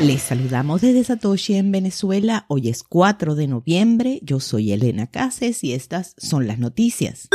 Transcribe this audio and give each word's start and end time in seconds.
Les 0.00 0.22
saludamos 0.22 0.80
desde 0.80 1.02
Satoshi 1.02 1.54
en 1.54 1.72
Venezuela. 1.72 2.46
Hoy 2.48 2.68
es 2.68 2.84
4 2.84 3.34
de 3.34 3.48
noviembre. 3.48 4.20
Yo 4.22 4.38
soy 4.38 4.70
Elena 4.70 5.08
Cases 5.08 5.64
y 5.64 5.72
estas 5.72 6.14
son 6.18 6.46
las 6.46 6.60
noticias. 6.60 7.28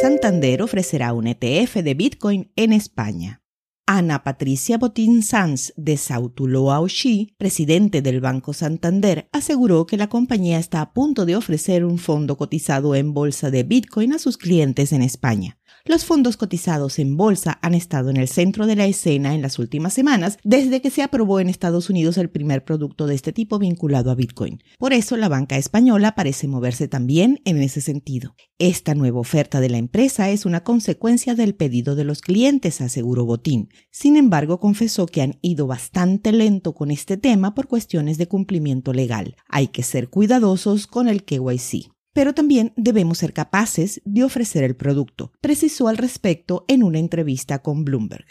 Santander 0.00 0.62
ofrecerá 0.62 1.12
un 1.12 1.26
ETF 1.26 1.76
de 1.76 1.92
Bitcoin 1.92 2.52
en 2.56 2.72
España. 2.72 3.42
Ana 3.86 4.24
Patricia 4.24 4.78
Botín 4.78 5.22
Sanz 5.22 5.74
de 5.76 5.98
Sautuloa 5.98 6.80
Oshi, 6.80 7.34
presidente 7.36 8.00
del 8.00 8.22
Banco 8.22 8.54
Santander, 8.54 9.28
aseguró 9.32 9.84
que 9.84 9.98
la 9.98 10.08
compañía 10.08 10.58
está 10.58 10.80
a 10.80 10.94
punto 10.94 11.26
de 11.26 11.36
ofrecer 11.36 11.84
un 11.84 11.98
fondo 11.98 12.38
cotizado 12.38 12.94
en 12.94 13.12
bolsa 13.12 13.50
de 13.50 13.64
Bitcoin 13.64 14.14
a 14.14 14.18
sus 14.18 14.38
clientes 14.38 14.92
en 14.92 15.02
España. 15.02 15.58
Los 15.84 16.04
fondos 16.04 16.36
cotizados 16.36 17.00
en 17.00 17.16
bolsa 17.16 17.58
han 17.60 17.74
estado 17.74 18.08
en 18.10 18.16
el 18.16 18.28
centro 18.28 18.68
de 18.68 18.76
la 18.76 18.86
escena 18.86 19.34
en 19.34 19.42
las 19.42 19.58
últimas 19.58 19.92
semanas 19.92 20.38
desde 20.44 20.80
que 20.80 20.90
se 20.90 21.02
aprobó 21.02 21.40
en 21.40 21.48
Estados 21.48 21.90
Unidos 21.90 22.18
el 22.18 22.30
primer 22.30 22.64
producto 22.64 23.08
de 23.08 23.16
este 23.16 23.32
tipo 23.32 23.58
vinculado 23.58 24.12
a 24.12 24.14
Bitcoin. 24.14 24.62
Por 24.78 24.92
eso 24.92 25.16
la 25.16 25.28
banca 25.28 25.56
española 25.56 26.14
parece 26.14 26.46
moverse 26.46 26.86
también 26.86 27.40
en 27.44 27.60
ese 27.60 27.80
sentido. 27.80 28.36
Esta 28.60 28.94
nueva 28.94 29.18
oferta 29.18 29.60
de 29.60 29.70
la 29.70 29.78
empresa 29.78 30.30
es 30.30 30.46
una 30.46 30.62
consecuencia 30.62 31.34
del 31.34 31.56
pedido 31.56 31.96
de 31.96 32.04
los 32.04 32.20
clientes, 32.20 32.80
aseguró 32.80 33.24
Botín. 33.24 33.68
Sin 33.90 34.14
embargo, 34.14 34.60
confesó 34.60 35.06
que 35.06 35.22
han 35.22 35.40
ido 35.42 35.66
bastante 35.66 36.30
lento 36.30 36.74
con 36.74 36.92
este 36.92 37.16
tema 37.16 37.56
por 37.56 37.66
cuestiones 37.66 38.18
de 38.18 38.28
cumplimiento 38.28 38.92
legal. 38.92 39.34
Hay 39.48 39.66
que 39.66 39.82
ser 39.82 40.10
cuidadosos 40.10 40.86
con 40.86 41.08
el 41.08 41.24
KYC 41.24 41.91
pero 42.12 42.34
también 42.34 42.72
debemos 42.76 43.18
ser 43.18 43.32
capaces 43.32 44.00
de 44.04 44.24
ofrecer 44.24 44.64
el 44.64 44.76
producto, 44.76 45.32
precisó 45.40 45.88
al 45.88 45.96
respecto 45.96 46.64
en 46.68 46.82
una 46.82 46.98
entrevista 46.98 47.60
con 47.60 47.84
Bloomberg. 47.84 48.26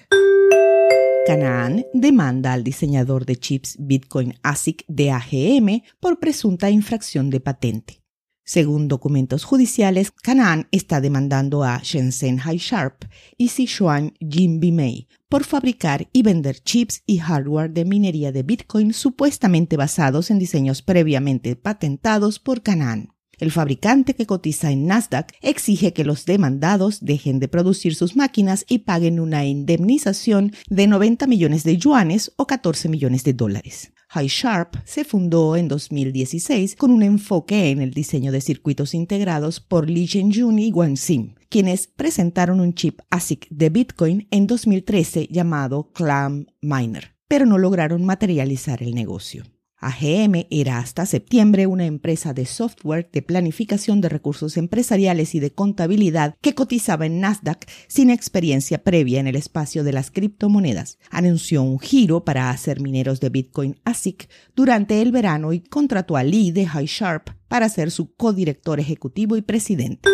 Canaan 1.27 1.85
demanda 1.93 2.51
al 2.51 2.63
diseñador 2.63 3.25
de 3.25 3.35
chips 3.35 3.77
Bitcoin 3.79 4.33
ASIC 4.41 4.83
de 4.87 5.11
AGM 5.11 5.83
por 5.99 6.19
presunta 6.19 6.71
infracción 6.71 7.29
de 7.29 7.39
patente. 7.39 8.01
Según 8.43 8.87
documentos 8.87 9.43
judiciales, 9.43 10.11
Canaan 10.11 10.67
está 10.71 10.99
demandando 10.99 11.63
a 11.63 11.79
Shenzhen 11.83 12.39
High 12.39 12.57
Sharp 12.57 13.05
y 13.37 13.49
Sichuan 13.49 14.13
Jinbi 14.19 14.71
Mei 14.71 15.07
por 15.29 15.43
fabricar 15.43 16.09
y 16.11 16.23
vender 16.23 16.59
chips 16.59 17.03
y 17.05 17.19
hardware 17.19 17.69
de 17.69 17.85
minería 17.85 18.31
de 18.31 18.43
Bitcoin 18.43 18.93
supuestamente 18.93 19.77
basados 19.77 20.31
en 20.31 20.39
diseños 20.39 20.81
previamente 20.81 21.55
patentados 21.55 22.39
por 22.39 22.61
Canaan. 22.61 23.13
El 23.41 23.49
fabricante 23.49 24.13
que 24.13 24.27
cotiza 24.27 24.69
en 24.69 24.85
Nasdaq 24.85 25.33
exige 25.41 25.93
que 25.93 26.03
los 26.03 26.25
demandados 26.25 27.03
dejen 27.03 27.39
de 27.39 27.47
producir 27.47 27.95
sus 27.95 28.15
máquinas 28.15 28.65
y 28.69 28.79
paguen 28.79 29.19
una 29.19 29.45
indemnización 29.45 30.53
de 30.69 30.85
90 30.85 31.25
millones 31.25 31.63
de 31.63 31.75
yuanes 31.75 32.33
o 32.35 32.45
14 32.45 32.87
millones 32.87 33.23
de 33.23 33.33
dólares. 33.33 33.93
HighSharp 34.13 34.75
se 34.85 35.03
fundó 35.05 35.55
en 35.55 35.67
2016 35.69 36.75
con 36.75 36.91
un 36.91 37.01
enfoque 37.01 37.71
en 37.71 37.81
el 37.81 37.95
diseño 37.95 38.31
de 38.31 38.41
circuitos 38.41 38.93
integrados 38.93 39.59
por 39.59 39.89
Li 39.89 40.05
Zhenjun 40.05 40.59
y 40.59 40.71
Wang 40.71 40.95
Sim, 40.95 41.33
quienes 41.49 41.87
presentaron 41.87 42.59
un 42.59 42.75
chip 42.75 42.99
ASIC 43.09 43.47
de 43.49 43.69
Bitcoin 43.71 44.27
en 44.29 44.45
2013 44.45 45.29
llamado 45.31 45.91
Clam 45.93 46.45
Miner, 46.61 47.15
pero 47.27 47.47
no 47.47 47.57
lograron 47.57 48.05
materializar 48.05 48.83
el 48.83 48.93
negocio. 48.93 49.45
AGM 49.81 50.45
era 50.49 50.77
hasta 50.77 51.05
septiembre 51.05 51.65
una 51.67 51.85
empresa 51.85 52.33
de 52.33 52.45
software 52.45 53.09
de 53.11 53.21
planificación 53.21 53.99
de 53.99 54.09
recursos 54.09 54.55
empresariales 54.57 55.35
y 55.35 55.39
de 55.39 55.51
contabilidad 55.51 56.35
que 56.39 56.53
cotizaba 56.53 57.07
en 57.07 57.19
Nasdaq 57.19 57.67
sin 57.87 58.11
experiencia 58.11 58.83
previa 58.83 59.19
en 59.19 59.27
el 59.27 59.35
espacio 59.35 59.83
de 59.83 59.91
las 59.91 60.11
criptomonedas. 60.11 60.99
Anunció 61.09 61.63
un 61.63 61.79
giro 61.79 62.23
para 62.23 62.51
hacer 62.51 62.79
mineros 62.79 63.19
de 63.19 63.29
Bitcoin 63.29 63.79
ASIC 63.83 64.29
durante 64.55 65.01
el 65.01 65.11
verano 65.11 65.51
y 65.51 65.61
contrató 65.61 66.15
a 66.15 66.23
Lee 66.23 66.51
de 66.51 66.67
HighSharp 66.67 67.31
para 67.47 67.67
ser 67.67 67.91
su 67.91 68.13
codirector 68.13 68.79
ejecutivo 68.79 69.35
y 69.35 69.41
presidente. 69.41 70.09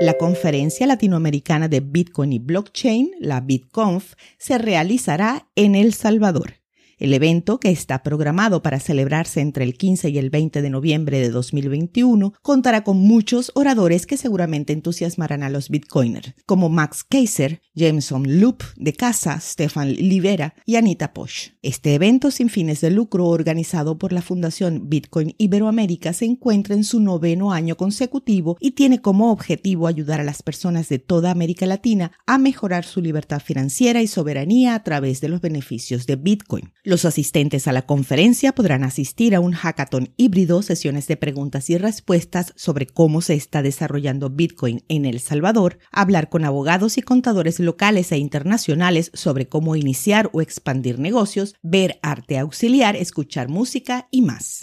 La 0.00 0.14
conferencia 0.14 0.86
latinoamericana 0.86 1.68
de 1.68 1.80
Bitcoin 1.80 2.32
y 2.32 2.38
Blockchain, 2.38 3.10
la 3.20 3.40
BitConf, 3.40 4.14
se 4.38 4.58
realizará 4.58 5.48
en 5.54 5.74
El 5.74 5.94
Salvador. 5.94 6.61
El 7.02 7.14
evento, 7.14 7.58
que 7.58 7.70
está 7.70 8.04
programado 8.04 8.62
para 8.62 8.78
celebrarse 8.78 9.40
entre 9.40 9.64
el 9.64 9.76
15 9.76 10.10
y 10.10 10.18
el 10.18 10.30
20 10.30 10.62
de 10.62 10.70
noviembre 10.70 11.18
de 11.18 11.30
2021, 11.30 12.32
contará 12.42 12.84
con 12.84 12.96
muchos 12.96 13.50
oradores 13.56 14.06
que 14.06 14.16
seguramente 14.16 14.72
entusiasmarán 14.72 15.42
a 15.42 15.50
los 15.50 15.68
bitcoiners, 15.68 16.32
como 16.46 16.68
Max 16.68 17.02
Kaiser, 17.02 17.60
Jameson 17.74 18.40
Loop 18.40 18.62
de 18.76 18.92
Casa, 18.92 19.40
Stefan 19.40 19.92
Livera 19.92 20.54
y 20.64 20.76
Anita 20.76 21.12
Posch. 21.12 21.54
Este 21.60 21.96
evento 21.96 22.30
sin 22.30 22.48
fines 22.48 22.80
de 22.80 22.92
lucro 22.92 23.26
organizado 23.26 23.98
por 23.98 24.12
la 24.12 24.22
Fundación 24.22 24.88
Bitcoin 24.88 25.34
Iberoamérica 25.38 26.12
se 26.12 26.26
encuentra 26.26 26.76
en 26.76 26.84
su 26.84 27.00
noveno 27.00 27.50
año 27.50 27.76
consecutivo 27.76 28.56
y 28.60 28.72
tiene 28.72 29.00
como 29.00 29.32
objetivo 29.32 29.88
ayudar 29.88 30.20
a 30.20 30.24
las 30.24 30.44
personas 30.44 30.88
de 30.88 31.00
toda 31.00 31.32
América 31.32 31.66
Latina 31.66 32.12
a 32.26 32.38
mejorar 32.38 32.84
su 32.84 33.00
libertad 33.00 33.42
financiera 33.44 34.02
y 34.02 34.06
soberanía 34.06 34.76
a 34.76 34.84
través 34.84 35.20
de 35.20 35.30
los 35.30 35.40
beneficios 35.40 36.06
de 36.06 36.14
Bitcoin. 36.14 36.72
Los 36.92 37.06
asistentes 37.06 37.68
a 37.68 37.72
la 37.72 37.86
conferencia 37.86 38.52
podrán 38.52 38.84
asistir 38.84 39.34
a 39.34 39.40
un 39.40 39.52
hackathon 39.52 40.12
híbrido, 40.18 40.60
sesiones 40.60 41.06
de 41.06 41.16
preguntas 41.16 41.70
y 41.70 41.78
respuestas 41.78 42.52
sobre 42.54 42.84
cómo 42.86 43.22
se 43.22 43.32
está 43.32 43.62
desarrollando 43.62 44.28
Bitcoin 44.28 44.84
en 44.88 45.06
El 45.06 45.18
Salvador, 45.18 45.78
hablar 45.90 46.28
con 46.28 46.44
abogados 46.44 46.98
y 46.98 47.00
contadores 47.00 47.60
locales 47.60 48.12
e 48.12 48.18
internacionales 48.18 49.10
sobre 49.14 49.48
cómo 49.48 49.74
iniciar 49.74 50.28
o 50.34 50.42
expandir 50.42 50.98
negocios, 50.98 51.54
ver 51.62 51.98
arte 52.02 52.36
auxiliar, 52.36 52.94
escuchar 52.94 53.48
música 53.48 54.06
y 54.10 54.20
más. 54.20 54.60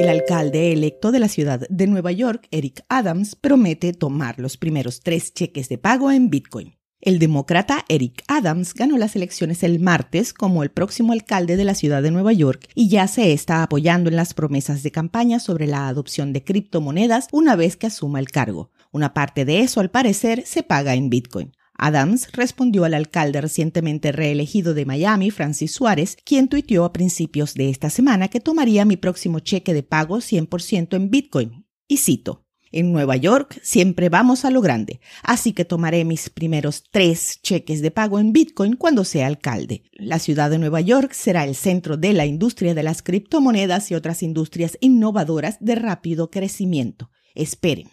El 0.00 0.08
alcalde 0.08 0.72
electo 0.72 1.12
de 1.12 1.20
la 1.20 1.28
ciudad 1.28 1.68
de 1.70 1.86
Nueva 1.86 2.10
York, 2.10 2.48
Eric 2.50 2.84
Adams, 2.88 3.36
promete 3.36 3.92
tomar 3.92 4.40
los 4.40 4.56
primeros 4.56 5.02
tres 5.02 5.32
cheques 5.32 5.68
de 5.68 5.78
pago 5.78 6.10
en 6.10 6.30
Bitcoin. 6.30 6.81
El 7.04 7.18
demócrata 7.18 7.84
Eric 7.88 8.22
Adams 8.28 8.74
ganó 8.74 8.96
las 8.96 9.16
elecciones 9.16 9.64
el 9.64 9.80
martes 9.80 10.32
como 10.32 10.62
el 10.62 10.70
próximo 10.70 11.12
alcalde 11.12 11.56
de 11.56 11.64
la 11.64 11.74
ciudad 11.74 12.00
de 12.00 12.12
Nueva 12.12 12.32
York 12.32 12.68
y 12.76 12.88
ya 12.88 13.08
se 13.08 13.32
está 13.32 13.64
apoyando 13.64 14.08
en 14.08 14.14
las 14.14 14.34
promesas 14.34 14.84
de 14.84 14.92
campaña 14.92 15.40
sobre 15.40 15.66
la 15.66 15.88
adopción 15.88 16.32
de 16.32 16.44
criptomonedas 16.44 17.26
una 17.32 17.56
vez 17.56 17.76
que 17.76 17.88
asuma 17.88 18.20
el 18.20 18.30
cargo. 18.30 18.70
Una 18.92 19.14
parte 19.14 19.44
de 19.44 19.62
eso, 19.62 19.80
al 19.80 19.90
parecer, 19.90 20.44
se 20.46 20.62
paga 20.62 20.94
en 20.94 21.10
Bitcoin. 21.10 21.56
Adams 21.76 22.30
respondió 22.34 22.84
al 22.84 22.94
alcalde 22.94 23.40
recientemente 23.40 24.12
reelegido 24.12 24.72
de 24.72 24.86
Miami, 24.86 25.32
Francis 25.32 25.72
Suárez, 25.72 26.16
quien 26.24 26.46
tuiteó 26.46 26.84
a 26.84 26.92
principios 26.92 27.54
de 27.54 27.68
esta 27.68 27.90
semana 27.90 28.28
que 28.28 28.38
tomaría 28.38 28.84
mi 28.84 28.96
próximo 28.96 29.40
cheque 29.40 29.74
de 29.74 29.82
pago 29.82 30.18
100% 30.18 30.94
en 30.94 31.10
Bitcoin. 31.10 31.66
Y 31.88 31.96
cito, 31.96 32.41
en 32.72 32.92
Nueva 32.92 33.16
York 33.16 33.60
siempre 33.62 34.08
vamos 34.08 34.44
a 34.44 34.50
lo 34.50 34.60
grande, 34.60 35.00
así 35.22 35.52
que 35.52 35.64
tomaré 35.64 36.04
mis 36.04 36.30
primeros 36.30 36.84
tres 36.90 37.40
cheques 37.42 37.82
de 37.82 37.90
pago 37.90 38.18
en 38.18 38.32
Bitcoin 38.32 38.76
cuando 38.76 39.04
sea 39.04 39.26
alcalde. 39.26 39.84
La 39.92 40.18
ciudad 40.18 40.50
de 40.50 40.58
Nueva 40.58 40.80
York 40.80 41.12
será 41.12 41.44
el 41.44 41.54
centro 41.54 41.96
de 41.96 42.12
la 42.12 42.26
industria 42.26 42.74
de 42.74 42.82
las 42.82 43.02
criptomonedas 43.02 43.90
y 43.90 43.94
otras 43.94 44.22
industrias 44.22 44.78
innovadoras 44.80 45.58
de 45.60 45.74
rápido 45.74 46.30
crecimiento. 46.30 47.10
Esperen. 47.34 47.88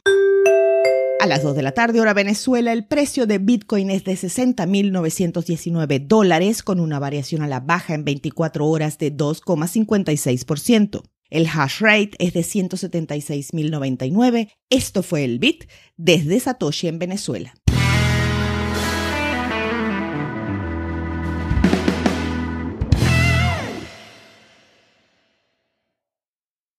A 1.19 1.27
las 1.27 1.43
2 1.43 1.53
de 1.57 1.63
la 1.63 1.73
tarde, 1.73 1.99
hora 1.99 2.13
Venezuela, 2.13 2.71
el 2.71 2.85
precio 2.85 3.27
de 3.27 3.39
Bitcoin 3.39 3.89
es 3.91 4.05
de 4.05 4.13
60.919 4.13 6.07
dólares, 6.07 6.63
con 6.63 6.79
una 6.79 6.97
variación 6.97 7.41
a 7.41 7.47
la 7.47 7.59
baja 7.59 7.93
en 7.93 8.05
24 8.05 8.65
horas 8.65 8.97
de 8.97 9.13
2,56%. 9.13 11.03
El 11.29 11.47
hash 11.47 11.79
rate 11.79 12.11
es 12.19 12.33
de 12.33 12.41
176.099. 12.41 14.51
Esto 14.69 15.03
fue 15.03 15.23
el 15.23 15.39
Bit 15.39 15.69
desde 15.97 16.39
Satoshi 16.39 16.87
en 16.87 16.99
Venezuela. 16.99 17.53